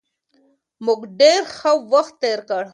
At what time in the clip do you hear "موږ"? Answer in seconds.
0.85-0.99